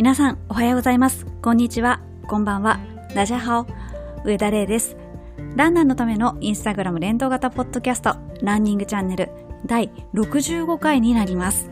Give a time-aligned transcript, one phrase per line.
[0.00, 1.26] 皆さん、おはようございます。
[1.42, 2.00] こんにちは。
[2.26, 2.80] こんばんは。
[3.14, 3.66] ダジャハオ。
[4.24, 4.96] 上田玲です。
[5.56, 9.28] ランナーのためのインスタグラム連動型ポッドキャスト、ランニングチャンネル
[9.66, 11.70] 第65回になります。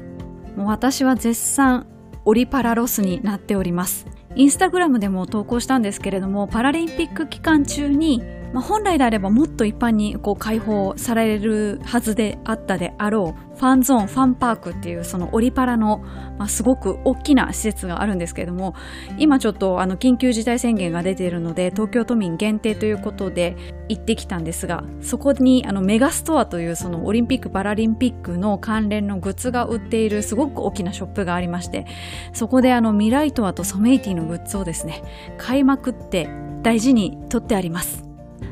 [0.57, 1.87] もう私は絶賛
[2.27, 4.05] オリパラロスになっております。
[4.35, 8.23] インスタグラムでも投稿したんですけれども、パラリンピック期間中に
[8.53, 15.99] まあ、本来であればもっと一般にこう開放されるはずであったであろうファンゾーン、ファンパークっていうそのオリパラの、
[16.39, 18.75] まあ、すごく大きな施設があるんですけれども
[19.19, 23.57] 今ちょっとあの緊急事態宣言が出ているので東京都民限定ということで
[23.89, 31.87] 行ってきたんですがそこにあのメガストアというそのオリンピック・パラリンピックの関連のグッズが売っているすごく大きなショップがありまして
[32.33, 35.03] そこであのミライトアとソメイティのグッズをですね
[35.37, 36.29] 買いまくって
[36.63, 38.08] 大事に取ってあります。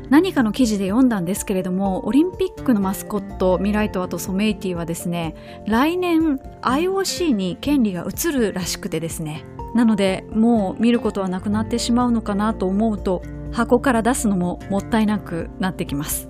[0.09, 5.35] 何かの記事で読んだんですけれどもオリンピックのマスコットミライトワとソメイティはですね
[5.67, 9.45] 来年 IOC に権利が移るらしくてですね
[9.75, 16.29] なのでもう見ることはなくなってしまうのかなと思うと箱から出すのももったいなくなってきます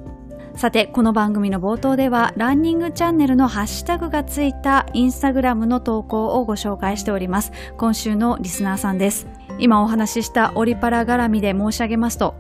[0.58, 7.52] さて、この番組の冒頭では、ランニングチャンネルのハッシュタグがついたインスタグラムの投稿をご紹介しております。
[7.78, 9.28] 今週のリスナーさんです。
[9.60, 12.34] 今お話ししたオリパラ絡みで申し上げますと、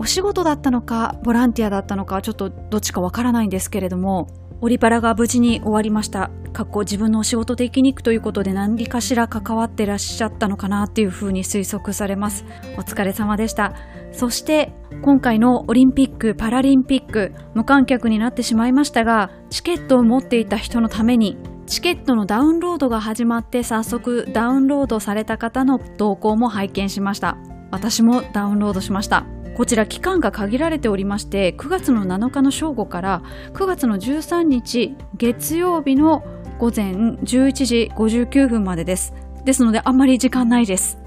[0.00, 4.28] お仕事だったのか、ボランティアだったのか、ちょっとどっちかわからないんですけれども、
[4.62, 6.30] オリパラが無事に終わりました。
[6.54, 12.46] かっこ自分のお仕事的に行くということで何かしら関わってらっしゃったのかなっていうふうに推測されます。
[12.78, 13.74] お疲れ様でした。
[14.12, 27.36] そして今回のオリンピック・パラリンピック無観客になってしまいましたが、チケットを持っていた人のためにチケットのダウンロードが始まって早速ダウンロードされた方の動向も拝見しました。
[27.70, 29.26] 私もダウンロードしました。
[29.60, 33.22] こちら期間が限られておりまして9月の7日の正午から
[33.52, 36.24] 9月の13日月曜日の
[36.58, 39.12] 午前11時59分までです。
[39.44, 40.98] ですのであんまり時間ないです。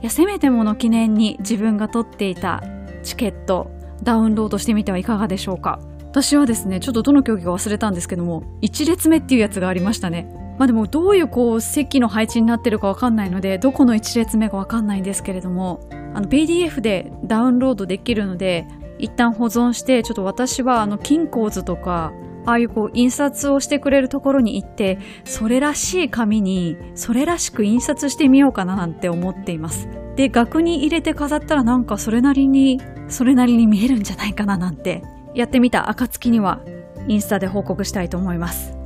[0.00, 2.64] いやせめてもの記念に自分が取っていた
[3.04, 3.70] チケット
[4.02, 5.78] ダウンロードしてみてはいかがでしょうか。
[6.10, 10.26] 私はですねちょっとどの競技か忘れたんですけども1列目っていうやつがありましたね。
[10.58, 18.66] まあでもどういうこう席の配置になってるかわかんないのでどこの1列目かわかんないんですけれどもあの PDF でダウンロードできるので
[18.98, 22.12] 一旦保存してちょっと私はあの金鉱図とか
[22.44, 29.88] ああいうこう印刷をしてくれるところに行ってそれらしい紙にそれらしく印刷してみようかななんて思っています。
[30.16, 35.02] で額に入れて飾ったらなんかそれなりにそれなりに見えるんじゃないかななんて
[35.34, 35.88] やってみた。
[35.88, 36.60] 暁には
[37.08, 38.76] インスタで報告したいと思います。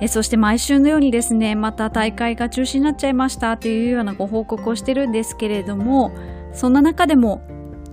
[0.00, 6.10] えそして毎週のようにですねまた大会が中止になっちゃいましたっていうようなご報告をしてるんですけれども
[6.52, 7.42] そんな中でも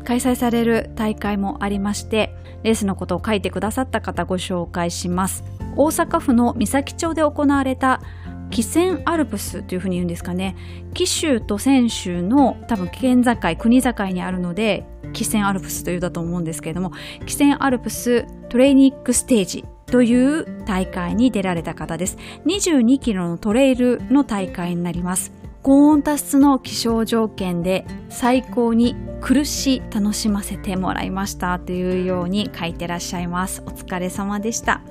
[0.03, 5.43] 開催される大会もありましてレースのことを書いてくださった方ご紹介します。
[5.75, 8.01] 大阪府の三崎町で行われた
[8.49, 10.55] 汽船アルプスというふうに言うんですかね。
[10.93, 22.17] 紀州と泉州の多分県境国境にあるので汽船アルプスというだと思うんですけれども汽船アルプストレーニックステージという大会に出られた方です。
[22.45, 25.38] 22キロのトレイルの大会になります。
[25.61, 33.61] 高温多湿の気象条件で最高に苦し楽しませてもらいましたというように書いてらっしゃいます。
[33.65, 34.81] お疲れ様でした。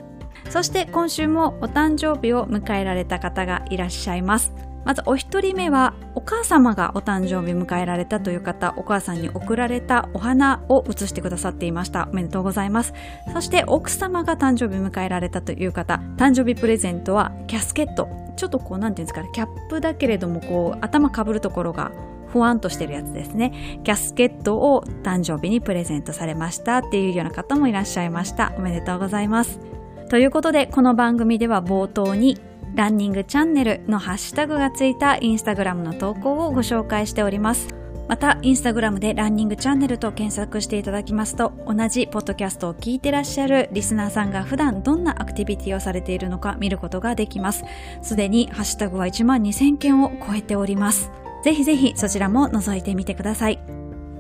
[0.51, 4.53] そして今週もお誕生日を迎えられた方がいらっしゃいます。
[4.89, 12.09] まずお一人目はお母様がお誕生日迎えられたという方、お母さんに贈られたお花を写してくださっていました。
[12.11, 12.95] おめでとうございます。
[13.35, 18.09] そして奥様が誕生日迎えられたという方、誕生日プレゼントはキャスケット。
[18.37, 21.93] ちょっとこう、なんていうんですかね、キャップだけれども、こう、頭かぶるところが
[22.29, 23.83] ふわんとしてるやつですね。
[23.85, 28.55] キャスケットを誕生日にプレゼントされましたっていうような方もいらっしゃいました。
[28.57, 29.61] おめでとうございます。
[30.09, 32.41] ということで、この番組では冒頭に
[32.75, 37.69] ランニングチャンネルのハッシュタグがついたインスタグラムの投稿をご紹介しております。
[38.09, 47.65] また、インスタグラムでランニングチャンネルと検索していただきますと、同じポッドキャストを聞いてらっしゃるリスナーさんが普段どんなアクティビティをされているのか見ることができます。
[48.01, 51.11] すでにハッシュタグは1万2000件を超えております。
[51.45, 53.59] ぜひぜひそちらも覗いてみてください。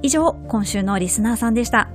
[0.02, 1.88] 以上、今週のリスナーさんでした。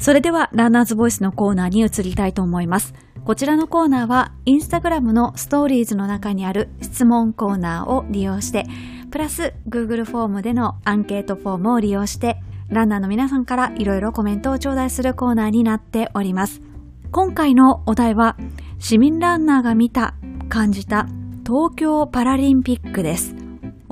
[0.00, 2.94] それでは、ランナーズボイスのコーナーに移りたいと思います。
[3.26, 8.64] こちらのコーナーは、インスタグラムのストーリーズの中にある質問コーナーを利用して、
[9.10, 16.62] プラス Google フォームでのアンケートフォームを利用して、ランナーの皆さんからいろいろコメントを頂戴するコーナーになっております。
[17.12, 18.38] 今回のお題は、
[18.78, 20.14] 市民ランナーが見た、
[20.48, 21.06] 感じた
[21.46, 23.39] 東京パラリンピックです。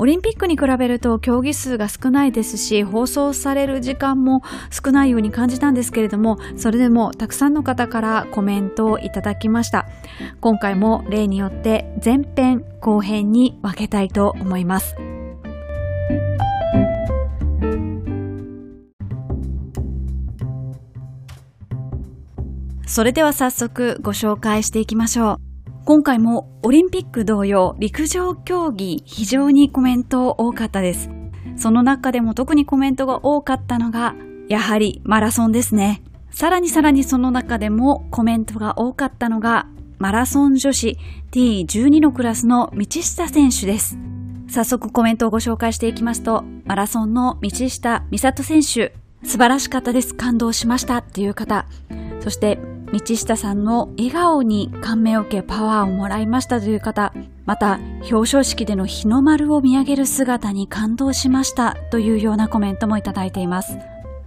[0.00, 9.86] オリンピックに比べると競技数が少ないですし、放送される時間も少ないように感じたんですけれども、それでもたくさんの方からコメントをいただきました。
[10.40, 14.94] 今回も例によって前編後編に分けたいと思います。
[22.86, 25.47] それでは早速ご紹介していきましょう。
[25.88, 31.08] 今回もオリンピック同様、陸上競技非常にコメント多かったです。
[31.56, 34.14] その中でも特にコメントが多かったのが、
[34.50, 36.02] やはりマラソンですね。
[36.30, 40.98] さらにさらにその中でもコメントが多かったのが、マラソン女子
[41.30, 43.96] T12 のクラスの道下選手です。
[44.46, 48.94] 早速コメントをご紹介していきますと、マラソンの道下美里選手、
[49.24, 50.14] 素晴らしかったです。
[50.14, 51.64] 感動しましたっていう方。
[52.20, 52.58] そして
[52.92, 57.12] 道下さんの笑顔に感銘を受けパワーをもらいましたという方、
[57.44, 57.78] また
[58.10, 63.78] 表彰式での日の丸を見上げる姿に感動しましたというようなコメントもいただいています。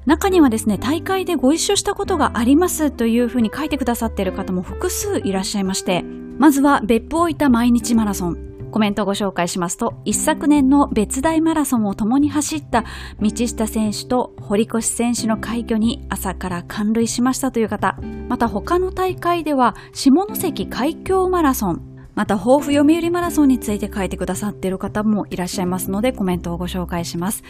[0.05, 6.03] 中にはですね、大会でご一緒したことがありますというふうに書いてくださっている方も複数いらっしゃいまして、
[6.37, 8.50] まずは別府置いた毎日マラソン。
[8.71, 12.83] コメントをご紹介しますと、一昨年の別大マラソンを共に走った
[13.19, 17.97] 道下選手と堀越選手の快挙に朝から感涙しましたという方、
[18.29, 27.43] また他の大会では下関海峡マラソン、また、抱負読売マラソンについて書いてくださっている方もいらっしゃいますので、コメントをご紹介します。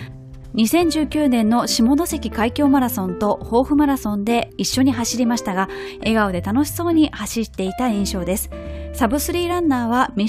[0.55, 5.69] 2019年の下関海峡マラソンと抱負マラソンで一緒に走りましたが、
[5.99, 8.49] 笑顔で楽しそうに走っていた印象です。
[8.93, 10.27] サブスリーランナーは道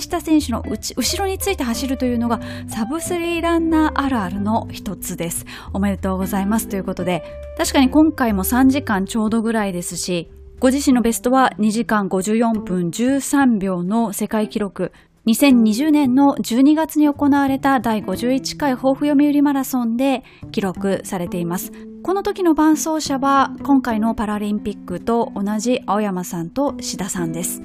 [0.00, 5.44] 下選手の後ろについて走るというのがサブスリーランナーあるあるの一つです。
[5.72, 7.24] おめでとうございますということで、
[7.58, 14.90] 確かに今回も3時間ちょうどぐらいですし、ご自身のベストは2時間54分13秒の世界記録。
[15.26, 21.72] 2020年の12月に行われた第51回抱負読売マラソンで記録されています。
[22.04, 27.60] この時の伴走者は今回のパラリンピックと同じ青山さんと志田さんです。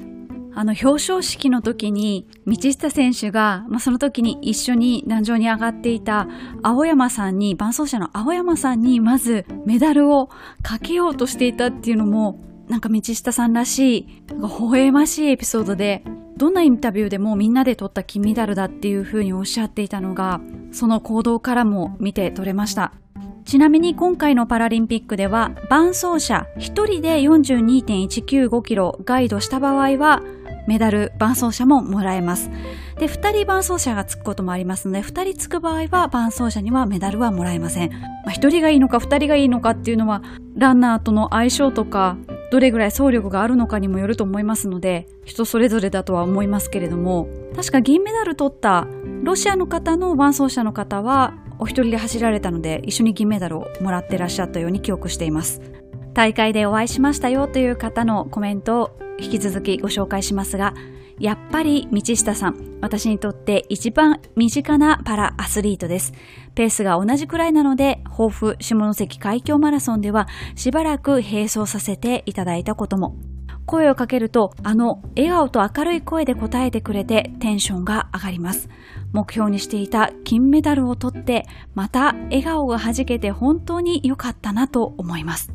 [0.56, 6.28] あの表彰式の時に道下選手が、まあ、その時に一緒に壇上に上がっていた
[6.64, 10.32] 青山さんに、伴走者の青山さんにまずメダルを
[10.64, 16.04] かけようとしていたっていうのも、なんか道下さんらしい、微笑ましいエピソードで、
[16.42, 20.42] どんなインタビューでもみんなで取った金メダルだっていうふうにおっしゃっていたのが、
[20.72, 22.94] その行動からも見て取れました。
[23.46, 30.24] ちなみに今回のパラリンピックでは伴走者1人で42.195キロガイドした場合は
[30.68, 32.50] メダル伴走者ももらえます。
[33.02, 37.90] で、2人伴走者がつくこともありますので、2人つく場合は伴走者にはメダルはもらえません。
[37.90, 40.22] まあ、1人がいいのか2人がいいのかっていうのは、
[40.56, 42.16] ランナーとの相性とか、
[42.52, 48.88] どれぐらい走力があるのかにもよると思いますので、人それぞれだとは思いますけれども、確か銀メダル取った
[49.24, 55.60] ロシアの方の伴走者の方は、お一人で走られたので、一緒に銀メダルをもらってらっしゃったように記憶しています。
[56.14, 60.74] 大会でお会いしましたよという方のコメントを引き続きご紹介しますが、
[61.20, 66.14] やっぱり道下さん、私にとって一番身近なパラアスリートです。
[66.56, 73.16] ペースが同じくらいなので、抱負下関海峡マラソンではしばらく並走させていただいたことも。
[73.68, 78.68] 声をかけると、あの笑顔と明るい声で答えてくれてテンションが上がります。
[79.14, 85.54] 目標にしていた金メダルを取って、また笑顔が弾けて本当に良かったなと思います。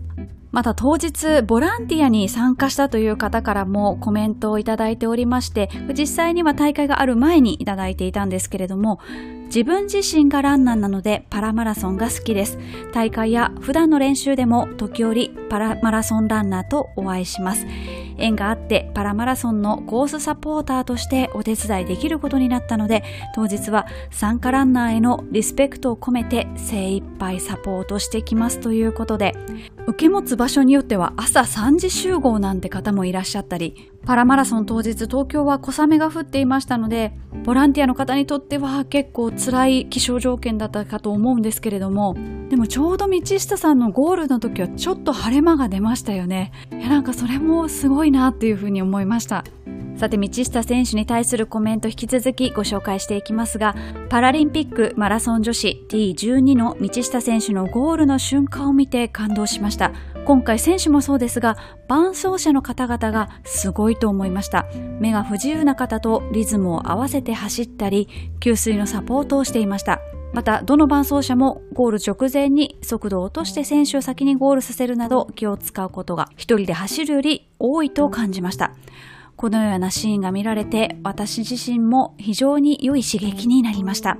[0.53, 9.01] また当日ボランティアに参加したという方からもコメントをいただいておりまして実際には大会がある前にいただいていたんですけれども
[9.47, 12.59] 自分自身がランナーなのでパラマラソンが好きです。
[12.93, 17.67] 大会や普段の練習でも時折パラマラソンランナーとお会いします。
[18.19, 29.35] 縁があってパラマラソンのコースサポーターとしてお手伝いできることになったので当日は参加ランナーへのリスペクトを込めて精一杯サポートしてきますということで
[29.87, 37.13] 受け持つ場所によっては朝3時集合なんて方もいらっしゃったりパラマラソン当日東京は小雨が降っていましたので
[37.45, 42.15] ボランティアの方にとっては結構辛い気象条件だったかと思うんですけれども
[42.49, 46.53] でもちょうど道下さんのゴールの時はちょっと晴れ間が出ましたよね。
[46.71, 49.45] いやなんかそれもすごいなっていうふうに思いました。
[49.97, 53.75] さて道下選手に対するコメント引き続きご紹介していきますが
[54.11, 59.93] パラリンピックマラソン女子 T12 の道下選手のゴールの瞬間を見て感動しました。
[60.27, 61.57] 今回選手もそうですが
[61.87, 64.67] 伴走者の方々がすごいと思いました
[64.99, 68.09] 目が不自由な方とリズムを合わせて走ったり
[68.41, 70.01] 給水のサポートをしていました
[70.33, 78.73] また、どの伴走者もゴール直前に速度を落として選手を先にゴールさせるなど気を使うことが一人で走るより多いと感じました。
[79.37, 84.19] このようなシーンが見られて私自身も非常に良い刺激になりました。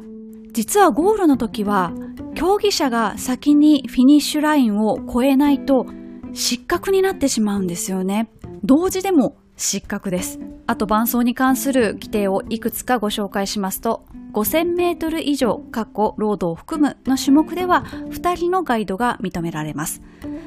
[0.57, 1.93] 実はゴールの時は
[2.35, 5.85] 競技者が先にフィニッシュラインを越えないと
[6.33, 8.31] 失格になってしまうんですよね。
[8.65, 10.41] 同時でも失格です。
[10.67, 20.01] あと伴走に関する規定をいくつかご紹介しますと、5000m 以上、過去、ロードを含むの種目では2人のガイドが認められます。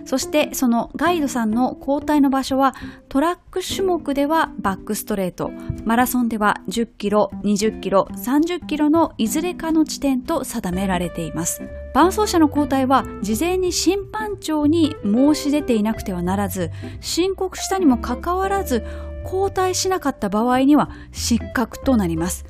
[0.06, 2.76] そしてそのガイドさんの交代の場所は
[3.10, 5.52] トラック種目ではバックストレート、
[5.86, 11.62] マラソンでは10キロ、20キロ、30キロのいずれかの地点と定められています。
[11.94, 18.84] 伴走者の交代は事前に審判長に申し出ていなくてはならず、申告したにもかかわらず
[19.24, 22.46] 交代しなかった場合には失格となります。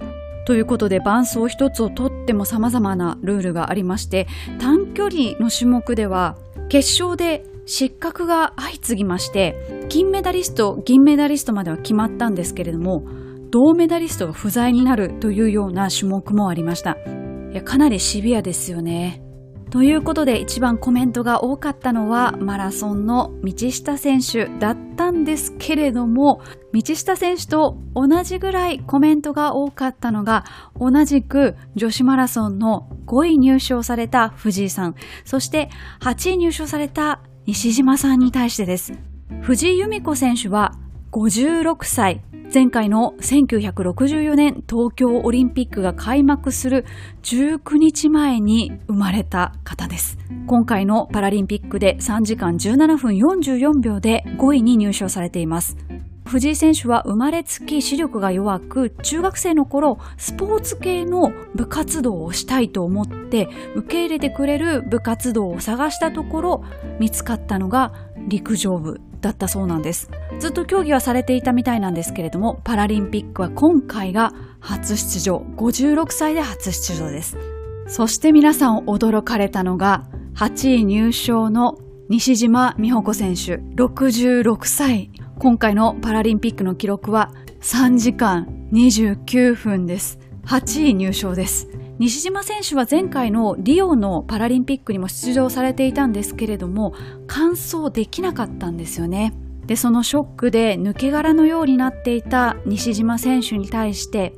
[0.50, 4.28] ということで伴走一つをとっても様々なルールがありまして
[4.60, 6.38] 短距離の種目では
[6.70, 13.04] 決勝で失格が相次ぎまして金メダリスト銀メダリストまでは決まったんですけれども
[13.52, 16.98] 銅メダリストが不在になるというような種目もありました。
[17.52, 19.24] いやかなりシビアですよね。
[19.70, 26.42] ということで一番コメントが多かったのはマラソンの道下選手だったんですけれども
[26.74, 30.44] 道下選手と同じぐらいコメントが多かったのが
[30.80, 34.96] 同じく女子マラソンの5位入賞された藤井さん。
[35.24, 35.70] そして
[36.02, 38.94] 8位入賞された西島さんに対してです。
[39.42, 40.74] 藤井由美子選手は
[41.12, 42.24] 56歳。
[42.52, 46.84] 前回の1964年東京オリンピックが開幕する
[47.22, 50.18] 19日前に生まれた方です。
[50.48, 55.78] 今回のパラリンピックで3時間17分44秒で5位に入賞されています。
[56.26, 66.64] 藤井選手は生まれつき視力が弱く、中学生の頃、スポーツ系の部活動をしたいと思って、受け入れてくれる部活動を探したところ、
[67.00, 67.94] 見つかったのが
[68.28, 70.10] 陸上部だったそうなんです。
[70.40, 75.44] ずっと競技はされていたみたいなんですけれども、パラリンピックは今回が初出場。
[75.58, 77.38] 56歳で初出場です。
[77.88, 85.12] そして皆さん驚かれたのが、8位入賞の西島美穂子選手、66歳。
[85.38, 90.20] 今回のパラリンピックの記録は3時間29分です。
[90.46, 91.68] 8位入賞です。
[92.00, 96.94] 西島選手は前回のリオのパラリンピックにも出場されていたんですけれども
[97.28, 99.34] 完走できなかったんですよね。
[99.66, 104.34] でそのショックで抜け殻のようになっていた西島選手に対して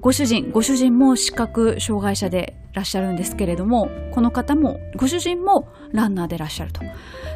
[0.00, 6.82] ご主人ご主人も視覚障害者でいらっしゃるんですけれどもこの方もご主人もランナーでいらっしゃると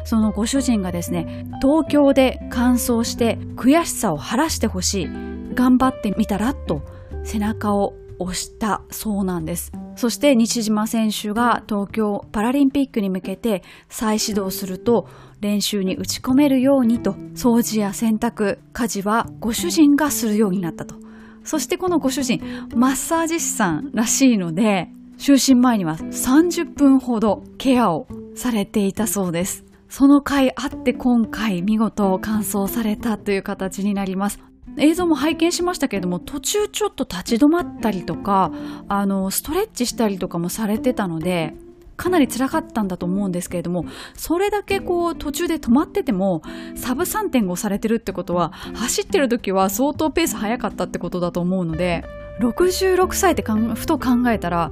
[0.05, 5.09] そのご主人がですね東京で完走して悔しさを晴らしてほしい
[5.55, 6.83] 頑張ってみたらと
[7.23, 9.71] 背中を押したそうなんです。
[9.95, 15.07] そして西島選手が東京パラリンピックに向けて再始動すると
[15.41, 20.95] 練習に打ち込めるようにと掃除や洗濯、家事はご主人がするようになったと。
[21.43, 22.41] そしてこのご主人、
[22.75, 29.65] マッサージ師さんらしいので、就寝前には30分ほどケアをされていたそうです。
[29.89, 34.39] その回あって今回見事完走されたという形になります。
[34.77, 38.51] 映像も拝見しましたけれども途中ちょっと立ち止まったりとか
[38.87, 41.53] あのストレッチしたりとかもされてたので
[41.97, 46.41] かなり辛かったんだと思うんですけれどもそれだけこう途中で止まってても
[46.75, 52.03] サブ3.5されてるってことは走ってる時は相当ペース速かったってことだと思うので
[52.39, 54.71] 66歳ってふと考えたら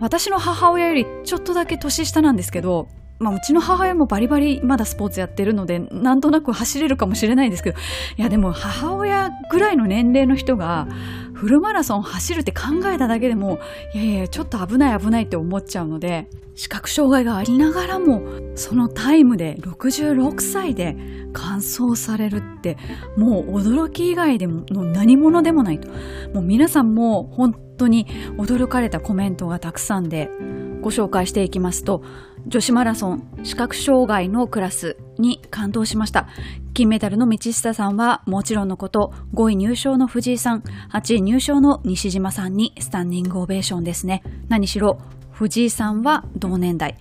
[0.00, 2.88] 私の母親よりちょっとだけ年下なんですけど
[3.24, 7.78] まあ、うちの母親もバリバリまだスポーツやってるので、なんとなく走れるかもしれないですけど、
[8.18, 10.86] いやでも母親ぐらいの年齢の人が、
[11.32, 13.58] フルマラソン走るって考えただけでも、
[13.94, 18.22] いやいや、ちょっと危ない危ないって思っちゃうので、視覚障害がありながらも、
[18.56, 20.96] そのタイムで66歳で
[21.32, 22.76] 完走されるって、
[23.16, 25.88] もう驚き以外でも何者でもないと。
[26.34, 30.30] もう皆さんも本当に驚かれたコメントがたくさんで、
[30.82, 32.02] ご紹介していきますと、
[32.46, 36.28] 女子マラソン視覚障害のクラスに感動しました。
[36.74, 44.22] 金メダルの道下さんはもちろんのこと、5位入賞の藤井さん、8位入賞の西島さんにスタンディングオベーションですね。
[44.48, 44.98] 何しろ、
[45.30, 46.98] 藤井さんは同年代。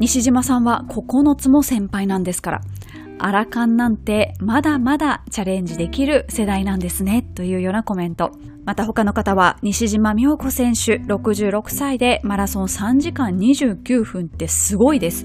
[0.00, 2.60] 西島さんは9つも先輩なんですから。
[3.18, 8.32] アラカンなんてまだまだチャレンジできる世代なんですねというようなコメント。
[8.64, 15.24] また他の方は西島美穂子選手66歳でマラソン3時間29分ってすごいです。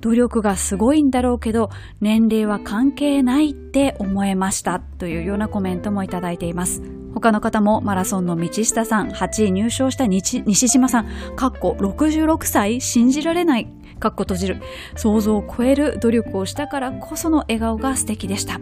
[0.00, 6.82] 努力がすごいんだろうけど年齢は関係ないって思えましたというようなコメントもいただいています。
[7.14, 14.62] 他の方もマラソンの道下さん、8位入賞した西島さん、かっこ66歳信じられないかっこ閉じる。
[14.96, 18.60] 想像を超える努力をしたからこその笑顔が素敵でした。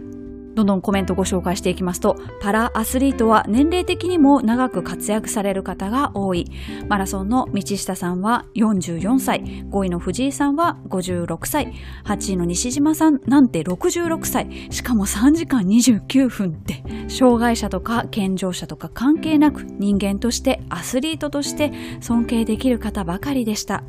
[0.55, 6.45] どんどんコメントご紹介していきますと、パラアスリートは年齢的にも長く活躍される方が多い。
[6.87, 11.73] マラソンの道下さんは44歳、5位の藤井さんは56歳、
[12.05, 23.83] 8位の西島さんなんて66歳、しかも3時間29分って、障害者とか健常者とか関係なく人間としてアスリートとして尊敬できる方ばかりでした。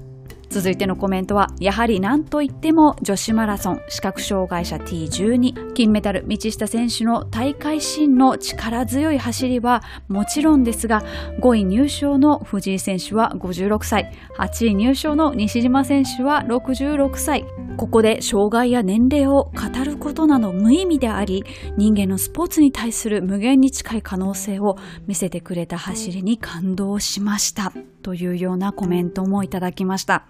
[0.55, 11.03] 続いてのコメントは、やはり何と言っても女子マラソン視覚障害者 T12 金メダル道下選手の大会新の力強い走りはもちろんですが、
[11.41, 17.45] 5位入賞の藤井選手は56歳、8位入賞の西島選手は66歳。
[17.77, 21.43] ここで障害や年齢を語ることなど無意味であり、
[21.77, 24.77] 人間のスポーツに対する無限に近い可能性を
[25.09, 27.73] 見せてくれた走りに感動しました。
[28.05, 30.27] というようなコメントもいただきました。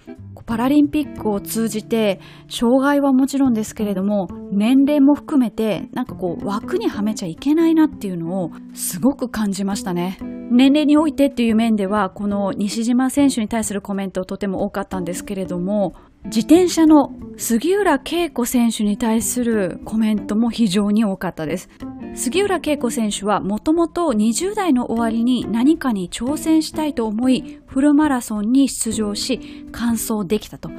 [0.46, 10.18] パラリンピックを通じて、障害はもちろんですけれども、年齢も含めて、なんかこう、枠にはめちゃいけないなっていうのを、すごく感じましたね。
[10.22, 15.94] 年齢においてっていう面では、この西島選手に対するコメントとても多かったんですけれども、
[16.26, 21.68] 自転車の杉浦恵子選手に対するコメントも非常に多かったです。
[22.14, 30.70] 杉浦恵子選手はもともと20代の終わりに何かに挑戦したいと思いフルマラソンに出場し完走できたと。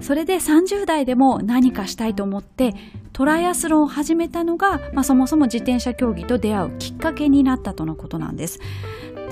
[0.00, 2.74] それで30代でも何かしたいと思って
[3.12, 8.60] トライアスロンを始めたのが、まあ、そもそも自転車競技と出会うきっかけになったとのことなんです。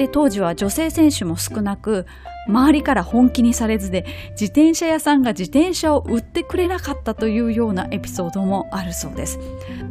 [0.01, 2.07] で当時は女性選手も少なく
[2.49, 9.39] 周りから本気にされずで自転車屋さんが自転車を売ってくれなかったというようなエピソードもあるそうです。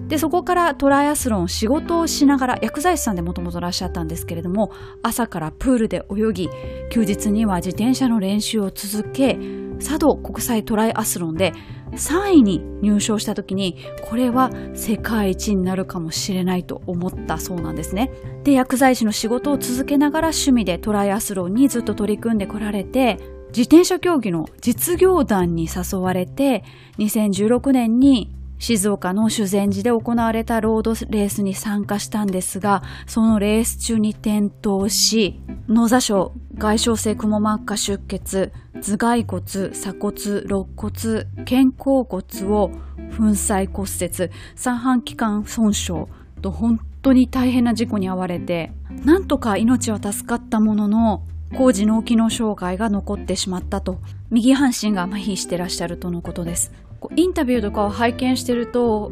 [0.07, 4.71] でそこからトライアスロン仕事をしながら薬剤師さんでもともといらっしゃったんですけれども
[5.03, 6.49] 朝からプールで泳ぎ
[6.89, 9.37] 休日には自転車の練習を続け
[9.77, 11.53] 佐渡国際トライアスロンで
[11.99, 18.11] 3位に入賞した時にこれは世界一になるかもしれないと思ったそうなんですね。
[18.43, 26.63] で薬剤師の仕事を続けながら趣味でトライアスロンにずっと取り組んでこられて自転車競技の実業団に誘われて
[26.99, 42.71] 2016年に静岡の修善寺で行われたロードレースに参加したんですが、そのレース中に転倒し、脳挫傷、外傷性くも膜下出血、頭蓋骨、鎖骨、肋骨、肩甲骨を
[43.17, 46.05] 粉砕骨折、三半規管損傷
[46.41, 48.73] と本当に大変な事故に遭われて、
[49.05, 51.23] なんとか命は助かったものの、
[51.55, 56.71] 工事脳機能障害が残ってしまったと、右半身が麻痺してらっしゃるとのことです。
[57.15, 59.11] インタビューとかを拝見してると、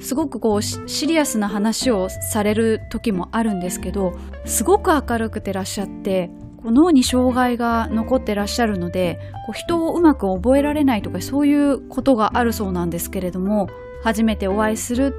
[0.00, 6.30] すごくこうシリアスな話をされる時もあるんですけど、すごく明るくてらっしゃって、
[6.70, 13.68] 脳に障害が残ってらっしゃるのでこう人をうまく覚えられないとかそういうことがあるそうなんですけれども
[14.02, 15.14] 初めてお会いする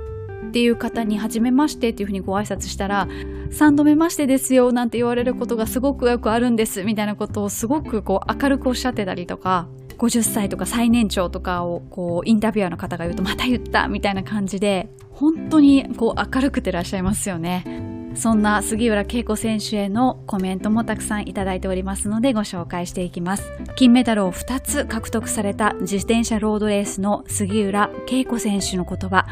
[0.47, 3.07] っていう方に初めましてっていうふうにご挨拶したら
[3.51, 17.85] 3度目ましてですよなんて言われることがすごくよくあるんですみたいなことをすごくこう明るくおっしゃってたりとか50歳とか最年長とかをこうインタビュアーの方が言うとまた言ったみたいな感じで本当にこう明るくてらっしゃいますよね。
[18.15, 23.51] そんな杉浦恵子選手へのコメントもたくさんいただいておりますのでご紹介していきます。
[23.75, 29.25] 金メダルを2つ獲得された自転車ロードレースの杉浦恵子選手の言葉。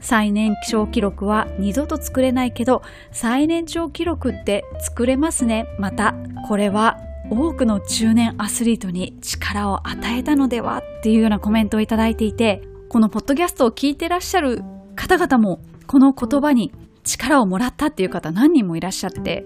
[0.00, 5.66] 最年長記録は二度と作れないけど、最年長記録って作れますね。
[5.78, 6.14] また、
[6.46, 6.98] これは
[7.30, 14.62] 多くの中年アスリートに力を与えたのではっていうようなコメントをいただいていて、このポッドキャストを聞いてらっしゃる
[14.96, 16.72] 方々もこの言葉に
[17.04, 19.44] 力をもらったっていう方何人もいらっしゃって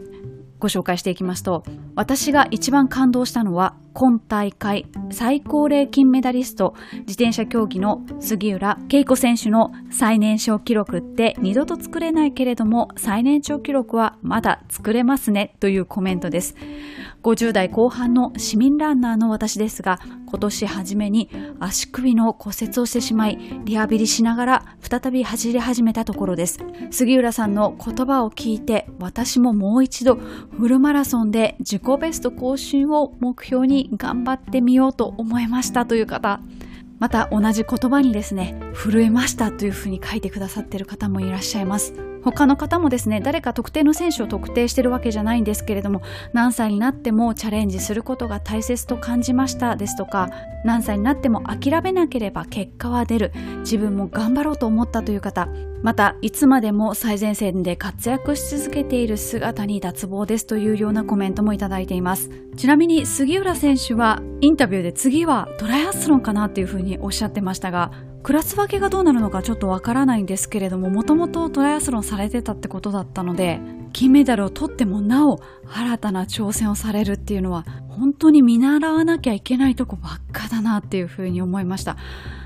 [0.59, 1.65] ご紹介していきますと
[1.97, 16.57] 私が一番感動したのは今大会最高齢金メダリスト自転車競技の杉浦恵子選手の最年少記録って二度と作れないけれども最年長記録はまだ作れますねというコメントです
[17.23, 26.59] 50代後半の市民ランナーの私ですが、今年初めに足首の骨折をしてしまい、リハビリしながら再び走り始めたところです。
[26.91, 36.41] 杉浦さんの言葉を聞いて、私ももう一度フルマラソンで自己ベスト更新を目標に頑張ってみようと思いましたという方、
[36.99, 42.12] また同じ言葉にですね、震えましたというふうに書いてくださっている方もいらっしゃいます。
[42.25, 50.31] 他の方もですね誰か特定の選手を特定してるわけじゃないんですけれども何歳になってもチャレンジすることが大切と感じましたですとか
[50.65, 53.33] 何歳になっても諦めなければ結果は出る。
[53.61, 55.49] 自分も頑張ろうと思ったという方
[55.83, 62.31] またいつまでも最前線で活躍し続けている姿に脱帽ですというようなコメントもいただいています。
[62.57, 67.91] ちなみに杉浦選手はインタビューで次はトライアスロンかなというふうにおっしゃってましたが
[68.23, 73.61] クラス分けがどうなるのかちょっとわからないんですけれども、もともとトライアスロンされてたってことだったので、
[73.93, 81.97] 金メダルを取ってもなお新たな挑戦をされるっていうのは、本当に見習わなきゃいけないとこばっかだなっていうふうに思いました。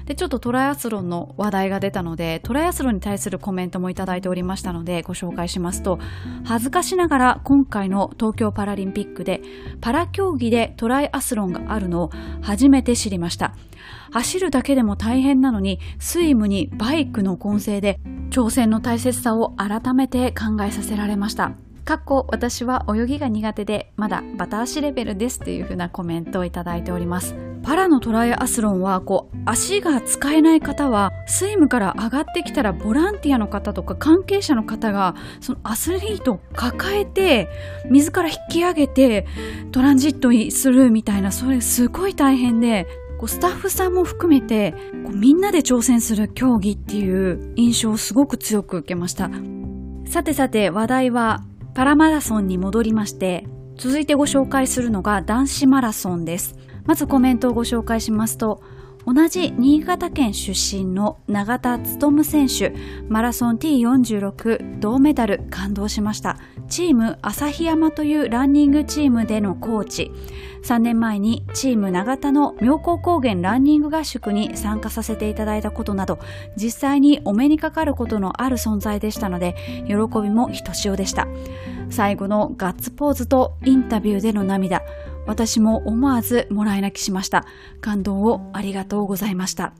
[0.06, 5.98] で、ちょっとトライアスロンの話題が出たので、トライアスロンに対するコメントもいただいておりましたので、ご紹介しますと、
[6.44, 9.42] 恥ずかしながら今回の東京パラリンピックで、
[9.80, 13.54] パラ競技でトライアスロンがあるのを初めて知りました。
[14.12, 17.98] 走るだけでも大変なのに、スイムにバイクの混成で、
[18.30, 21.52] 挑戦の大切さを改めて考えさせられました。
[21.84, 27.55] かっこ私は泳ぎが苦手でまだバタ足レベルですというふうなコメントをいただいております。
[27.66, 37.48] パラのトライアスロンはこう足が使えない方はスイムから上がってきたらボランティアの方とか関係者の方がそのアスリートを抱えて
[37.90, 39.26] 自ら引き上げて
[39.72, 42.86] トランジットにするみたいなそれすごい大変で
[43.26, 44.72] スタッフさんも含めて
[45.12, 49.28] みんなで挑戦する競技っていう印象をすごく強く受けました。
[50.06, 51.42] さてさて話題は
[51.74, 53.44] パラマラソンに戻りまして、
[53.76, 56.65] 続いてご紹介するのが男子マラソンです。
[56.86, 58.62] まずコメントをご紹介しますと、
[59.06, 62.74] 同じ新潟県出身の永田務選手、
[63.08, 66.38] マラソン T46 銅メダル感動しました。
[66.68, 70.10] チーム旭山というランニングチームでのコーチ。
[70.64, 76.18] 3年前にチーム永田の妙高高原ランニング合宿に参加させていただいたことなど、
[76.56, 79.54] 実際にお目にかかることのある存在でしたので、
[79.86, 81.28] 喜びもひとしおでした。
[81.90, 84.82] 最後のガッツポーズとインタビューでの涙。
[85.26, 87.44] 私も思わずもらい泣きしました。
[87.80, 89.74] 感動をありがとうございました。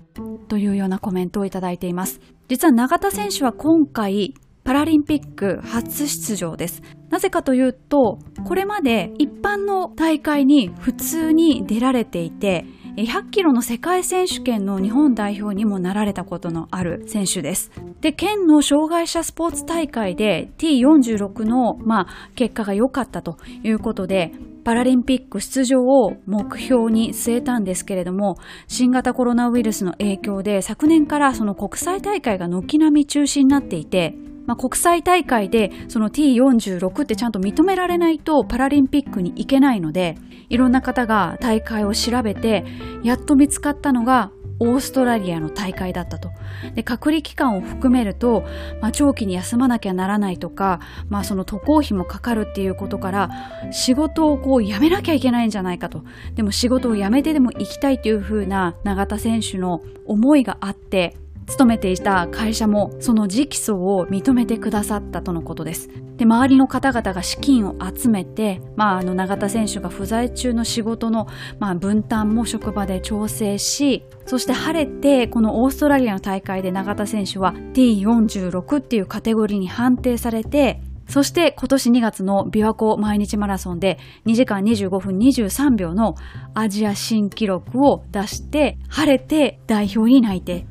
[0.49, 2.21] というようなコメントをいただいています。
[2.49, 6.83] 実は永田選手は今回、パラリンピック初出場です。
[7.09, 12.65] なぜかというと、これまで一般の大会に普通に出られていて、
[12.97, 17.71] 100キロの世界選手権の日本代表にもなられたことのある選手です。
[18.01, 24.33] で、県の障害者スポーツ大会で T46 の、まあ、結果が良かったということで、
[24.67, 40.17] パラリンピック出場を目標に据えたんですけれども、新型コロナウイルスの影響で昨年からその国際大会が軒並み中止になっていて、まあ、国際大会でその T46 ってちゃんと認められないとパラリンピックに行けないので、
[40.49, 42.65] いろんな方が大会を調べて、
[43.05, 46.31] やっと見つかったのがオーストラリアの大会だったと。
[46.75, 48.45] で、隔離期間を含めると、
[48.81, 53.31] まあ、長期に休まなきゃならないとか、まあ、その渡航費もかかるっていうことから、
[53.71, 56.05] 仕事をこう辞めなきゃいけないんじゃないかと。
[56.35, 65.89] でも仕事を辞めてでも行きたいというふうな永田選手の思いがあって、勤めていた会社もその直訴を認めてくださったとのことです。
[66.17, 71.27] で、周りの方々が資金を集めて、まあ、あの、永田選手が不在中の仕事の、
[71.59, 86.17] まあ、分担も職場で調整し、そして晴れて、このオーストラリアの大会で永田選手は T46 っていうカテゴリーに判定されて、そして今年2月の琵琶湖毎日マラソンで2時間25分23秒の
[86.55, 90.67] アジア新記録を出して晴れて代表に内定。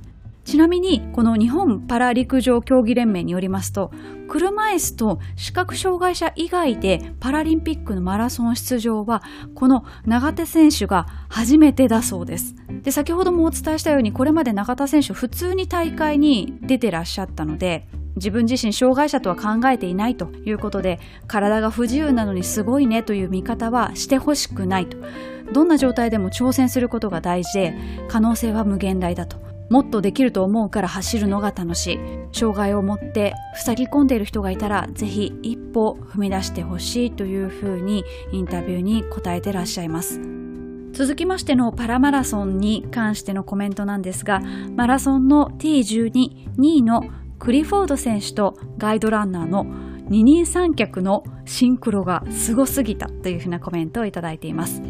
[0.45, 3.91] ちなみに、この日本パラ陸上競技連盟によりますと、
[4.27, 9.23] 車椅子と視覚障害者以外でパラリンピックのマラソン出場は、
[9.55, 12.55] この永手選手が初めてだそうです。
[12.84, 24.97] で、先ほどもお伝えしたように、これまで永田選手普通に大会に出てらっしゃったので、自分自身障害者とは考えていないということで、体が不自由なのにすごいねという見方はしてほしくないと。
[25.51, 27.75] どんな状態でも挑戦することが大事で、
[28.08, 29.44] 可能性は無限大だと。
[29.69, 31.99] もっとできると思うから走るのが楽しい。
[32.32, 40.19] 障害を持って塞ぎ込んでいる人がいたら、ぜひ一歩踏み出してほしいというふうにインタビューに答えてらっしゃいます。
[40.93, 44.41] 続きましてのパラマラソンに関してのコメントなんですが、
[44.75, 47.04] マラソンの T12、2位の
[47.38, 49.65] クリフォード選手とガイドランナーの
[50.08, 54.82] 二人三脚のシンクロがすごすぎたというふうなコメントをいただいています。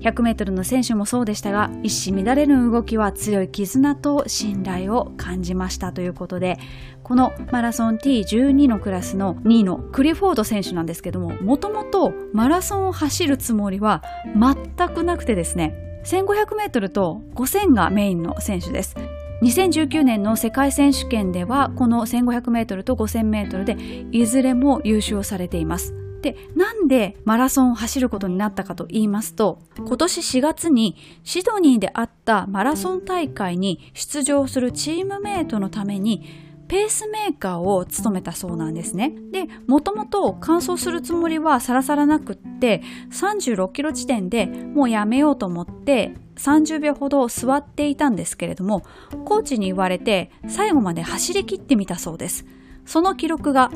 [0.00, 6.58] 100メートルの選手もそうでしたが、一糸乱れぬ動きは強い絆と信頼を感じましたということで、
[7.02, 14.02] このマラソン T12 のクラスの2位のクリフォード選手なんですけども、もともとマラソンを走るつもりは
[14.34, 18.96] 全くなくてですね、1500メートルと5000がメインの選手です。
[19.42, 23.76] 2019年の世界選手権ではこの1500メートルと5000メートルで
[24.10, 25.94] いずれも優勝されています。
[26.22, 39.14] で、なんでマラソンを走ることになったかと言いますと、今年4月にシドニーであったマラソン大会に出場するチームメイトのために、ペースメーカーを務めたそうなんですね。
[39.32, 48.82] で、もともと乾燥するつもりはさらさらなくって、36キロ地点でもうやめようと思って、30秒ほど座っていたんですけれども、
[49.24, 52.44] コーチに言われて最後まで走り切ってみたそうです。
[52.84, 53.70] その記録が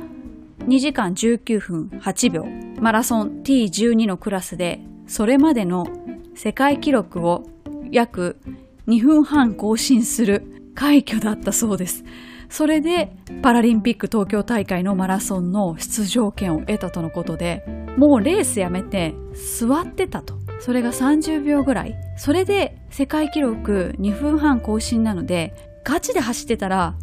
[0.60, 2.46] 2時間19分8秒、
[2.80, 5.86] マラソン T12 のクラスで、それまでの
[6.34, 7.44] 世界記録を
[7.90, 8.38] 約
[8.86, 12.04] 2分半更新する快挙だったそうです。
[12.48, 17.64] それでパラリンピック東京大会のマラソンの出場権を得たとのことで、
[17.96, 19.14] もうレースやめて
[19.58, 20.34] 座ってたと。
[20.60, 21.94] それが30秒ぐらい。
[22.16, 26.94] それで世界記録2分半更新なので、ガチで走ってたら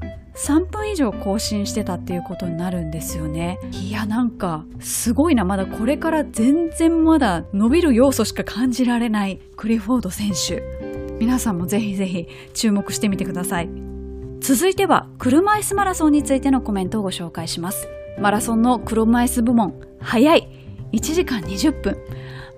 [0.45, 3.60] 3分以上更新してたっていうことになるんですよね。
[3.71, 5.43] いや、なんか、すごいな。
[5.43, 10.63] まだこれから全然まだ伸びる要素しか感じられないクリフォード選手。
[11.19, 13.89] 皆さんもぜひぜひ注目してみてください。
[14.41, 17.88] 続いては車椅子マラソンについてのコメントをご紹介します
[18.19, 20.49] マラソンの車椅子部門早い
[20.93, 21.97] 1時間20分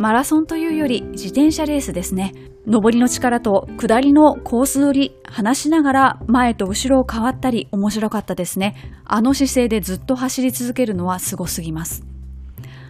[0.02, 2.34] マラソンというより自転車レースですね
[2.66, 12.04] 上りの力と下りのコース取り話しながら前と後ろを変わったり面白かったですねあの姿勢でずっと走り続けるのはすごすぎます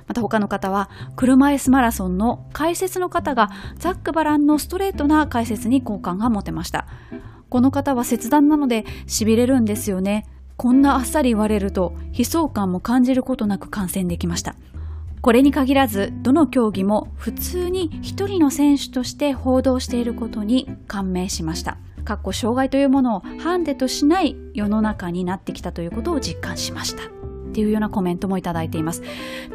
[0.08, 6.88] また他の方は車椅子マラソンの解説の方がザックバランのストレートな解説に好感が持てました
[7.50, 10.26] この方は切断なので痺れるんですよね。
[10.56, 14.56] こんなあっさり言われると悲壮感も感じることなく観戦できました。
[15.22, 21.78] これに限らず、どの競技も普通に一人の選手として報道していることに感銘しました。
[22.04, 27.04] かっこ障害というものをハンデとしない世の中になってきたということを実感しました。
[27.04, 29.04] っていうようなコメントもいただいています。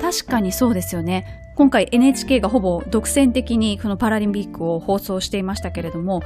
[0.01, 1.27] 確かにそうですよね。
[1.57, 6.23] 今回 NHK がほぼ独占的にこのパラリンピックを放送していましたけれども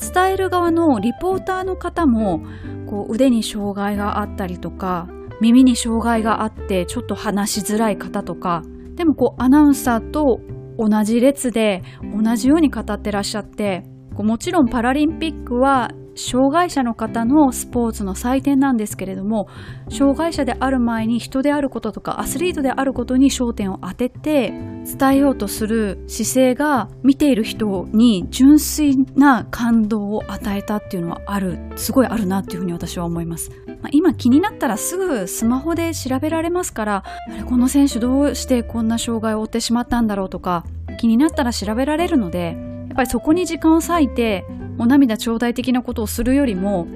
[0.00, 2.42] 伝える側のリポーターの方も
[2.86, 5.08] こう腕に障害があったりとか
[5.42, 8.62] 耳に障害があってちょっと話しづらい方とか
[8.94, 10.40] でもこうアナウンサーと
[10.78, 19.48] 同じ列で同じように語ってらっしゃってもちろんパラリンピックは障害者の方のスポーツの祭典なんですけれども
[19.88, 33.50] 障害者である前に人であることとかアスリートであることに焦点を当てて伝えようとする姿勢が見ている人に純粋な感動を与えたっていうのはあるすごいあるなっていうふうに私は思います、
[33.82, 40.64] まあ、今気になったらすぐスマホで調べられますからあれこの選手どうしてこんな障害を負ってしまったんだろうとか
[40.98, 42.56] 気になったら調べられるので
[42.88, 44.46] やっぱりそこに時間を割いて
[44.78, 46.86] お涙頂戴的なことをするよりも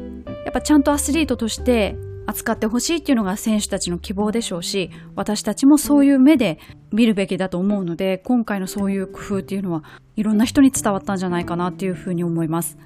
[0.44, 1.96] やっぱちゃんとアスリートとして
[2.26, 6.58] 扱ってほしいっていうのが選手たちの希望でしょうし私たちもそういう目で
[6.92, 9.84] 見るべきだと思うので今回のそういう工夫っていうのは
[10.16, 12.78] いろんな人に伝わったんじゃないかなっていうふうに思います。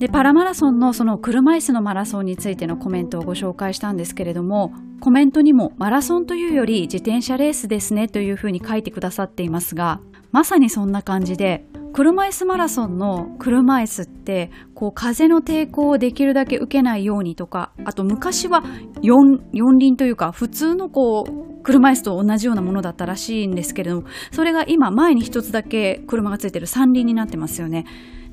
[0.00, 10.00] でパラマラソンのその車椅子のマラソンについてのコメントをご紹介したんですけれどもコメントにもマラソンというより自転車レースですねというふうに書いてくださっていますが
[10.32, 18.64] まさにそんな感じで車椅子マラソンの車椅子ってこう風の抵抗をできるだけ受けないようにとかあと昔は
[19.02, 27.84] 四輪というか普通のこう車椅子と同じようなものだったらしいんですけれどもそれが今前に一つだけ車がついている三輪になってますよね。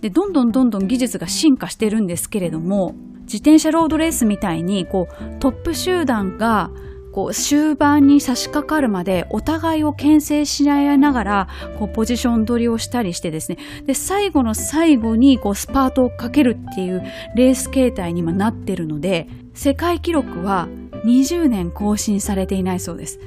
[0.02, 6.72] でどんどんどんどん技術が進化してるんですけれども自転車ロードレースみたいにこうトップ集団が
[7.18, 11.48] こう終盤に差し掛かるまでお互いを牽制し合いながら
[11.80, 13.58] こうポジション取りをしたりしてですね。
[13.88, 17.04] で最後の最後にこうスパートをかけるっていう
[17.36, 20.68] レース形態に今なってるので世界記録は
[21.06, 23.20] 20年更新されていないそうです。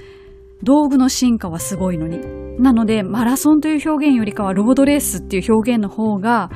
[0.62, 2.39] 道具の進化はすごいのに。
[2.60, 6.50] なのでマラソンという表現よりかはロードレースっていう表現の方が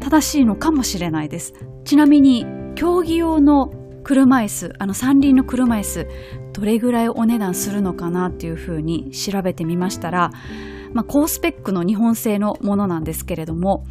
[0.00, 1.54] 正しいのかもしれないです。
[1.84, 3.70] ちなみに競技用の
[4.02, 6.08] 車椅子あの三輪の車椅子
[6.52, 10.30] どれぐらいお値段するのかなっていうふうに調べてみましたら、
[10.92, 13.86] まあ、高スペックの日本製のものなんですけれども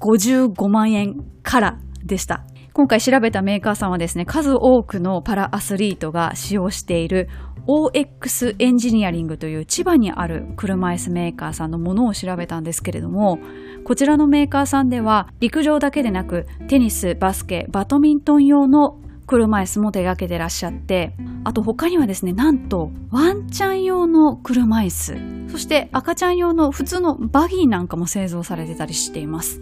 [0.00, 2.44] 55万円からでした。
[2.72, 7.28] 今回調べたメーカーさんはですね数多くのパラアスリートが使用している
[7.68, 13.38] OX エンジニアリングという千葉にある車椅子メーカーさんのものを調べたんですけれども
[13.84, 21.12] こちらのメーカーさんでは陸上だけでなくテニス、バスケ、バドミントン用の車椅子も手掛けてらっしゃって、
[21.44, 29.60] あと他にはですね、なんとワンちゃん用の車椅子、そして赤ちゃん用の普通のバギーなんかも製造されてたりしています。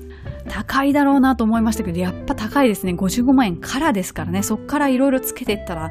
[0.49, 2.93] 高いだろうなと思いましたけど、やっぱ高いですね。
[2.93, 4.45] 55万円からですからね。
[4.45, 5.91] そっからいろいろつけていったら、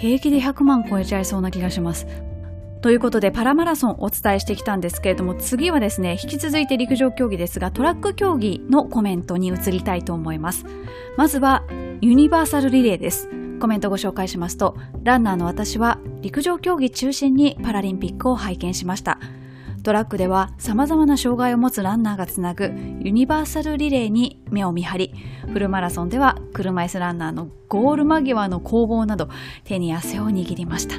[0.00, 2.06] 平気で100万超えちゃいそうな気がします。
[2.80, 10.64] ということでパラマラソンお伝えしてきたんですけれども次はですね引き続いて陸上競技ですがトラック競技のコメントに移りたいと思います
[11.18, 11.62] まずは
[12.00, 13.28] ユニバーサルリレーです
[13.60, 19.20] コメントご紹介しますと、ランナーの私は陸上競技中心にパラリンピックを拝見しました。
[19.82, 22.64] トラックでは様々な障害を持つランナーがつなぐ
[23.00, 25.14] ユニバーサルリレーに目を見張り、
[25.52, 29.28] フルマラソンでは車椅子ランナーのゴール間際の攻防など
[29.64, 30.96] 手に汗を握りました。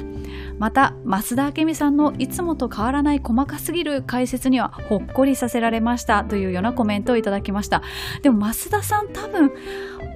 [0.58, 7.82] また、増田明美さんのいつもと変わらない細かすぎる解説にはほっこりさせられましたというようなコメントをいただきました。
[8.22, 9.52] でも増田さん多分、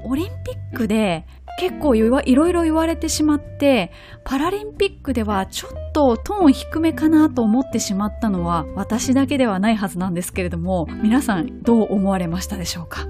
[0.05, 1.27] オリンピックで
[1.59, 3.91] 結構いろいろ言われてしまって、
[4.25, 13.07] パラリンピックではちょっとトーン低めかなと思ってしまったのは私だけではないはずなんですけれども、皆さんどう思われましたでしょうか？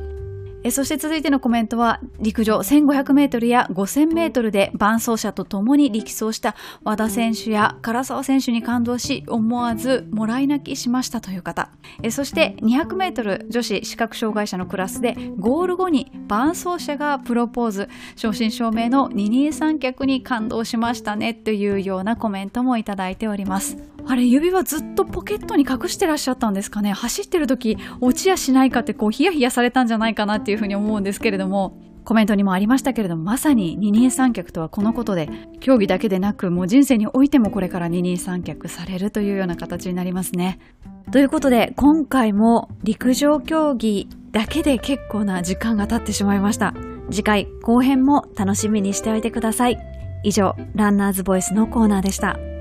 [0.67, 11.69] えそして続いてのコメントは、陸上1500メートルや5000メートルで伴走者と共に力走した和田選手や唐沢選手に感動し、思わずもらい泣きしましたという方。
[12.03, 23.77] えそして200メートル女子視覚障害者のクラスでゴール後に伴走者がプロポーズ、正真正銘の二人三脚に感動しましたねというようなコメントもいただいております。
[24.09, 26.93] あれ、指輪ずっとポケットに隠してらっしゃったんですかね？
[26.93, 35.29] 走ってる時、落ちやしないかってこうヒヤヒヤされたんじゃないかなっていういうふうに思うんですけれども、コメントにもありましたけれども、まさに二人三脚とはこのことで、
[35.61, 40.59] 競技だけでなく、もう人生においてもこれから二人三脚されるというような形になりますね。
[41.11, 46.75] ということで、今回も陸上競技だけで結構な時間が経ってしまいました。
[47.11, 49.79] 次回後編も楽しみにしておいてください。
[50.23, 52.56] 以上、ランナーズボイスのコーナーでした。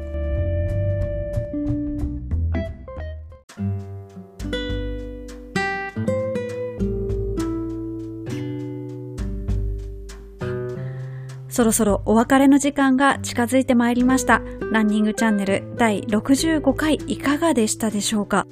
[11.56, 14.42] そろそろお別れの時間が近づいてまいりました。
[14.74, 18.46] ランニングチャンネル第65回いかがでしたでしょうか？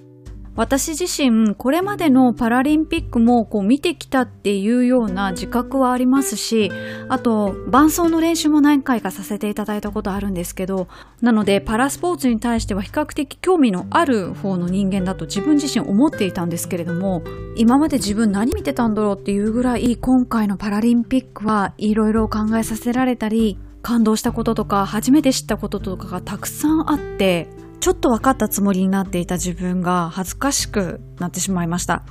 [0.55, 6.71] 私自身、これまでのパラリンピックもこう見てきたっていうような自覚はありますし、
[7.09, 10.87] あと、伴奏の練習も何回かさせていただいたことあるんですけど、
[11.21, 17.23] なので、パラスポーツに対しては比較的興味のある方の人間だと自分自身思っていたんですけれども、
[17.55, 27.49] 今まで自分何見てたんだろうっていうぐらい、今回のパラリンピックはいろいろ考えさせられたり、感動したこととか、初めて知ったこととかがたくさんあって、
[27.83, 32.03] ちょっと分かったつもりになっていた自分が恥ずかしくなってしまいました。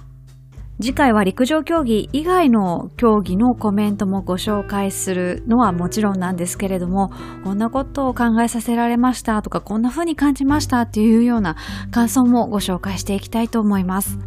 [0.83, 7.11] 次回は陸上競技以外の競技のコメントもご紹介するのはもちろんなんですけれども、
[7.43, 11.57] こんなことを考えさせられましたとか、こんな風に感じましたっていうような
[11.91, 14.19] 感想もご紹介していきたいと思います。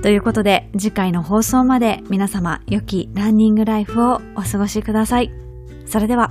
[0.00, 5.30] ということで、次回の放送まで皆様良きランニングライフをお過ごしください。
[5.84, 6.30] それでは。